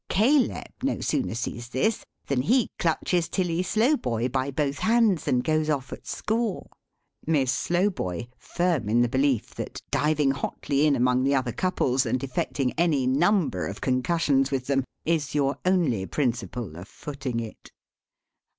Caleb 0.09 0.65
no 0.81 0.99
sooner 0.99 1.35
sees 1.35 1.69
this, 1.69 2.03
than 2.25 2.41
he 2.41 2.71
clutches 2.79 3.29
Tilly 3.29 3.61
Slowboy 3.61 4.31
by 4.31 4.49
both 4.49 4.79
hands 4.79 5.27
and 5.27 5.43
goes 5.43 5.69
off 5.69 5.93
at 5.93 6.07
score; 6.07 6.71
Miss 7.27 7.51
Slowboy, 7.51 8.27
firm 8.35 8.89
in 8.89 9.03
the 9.03 9.07
belief 9.07 9.53
that 9.53 9.83
diving 9.91 10.31
hotly 10.31 10.87
in 10.87 10.95
among 10.95 11.23
the 11.23 11.35
other 11.35 11.51
couples, 11.51 12.07
and 12.07 12.23
effecting 12.23 12.71
any 12.79 13.05
number 13.05 13.67
of 13.67 13.79
concussions 13.79 14.49
with 14.49 14.65
them, 14.65 14.85
is 15.05 15.35
your 15.35 15.59
only 15.65 16.07
principle 16.07 16.75
of 16.77 16.87
footing 16.87 17.39
it. 17.39 17.69